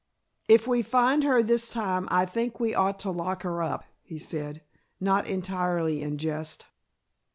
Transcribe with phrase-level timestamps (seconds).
[0.47, 4.17] "If we find her this time I think we ought to lock her up," he
[4.17, 4.63] said,
[4.99, 6.65] not entirely in jest.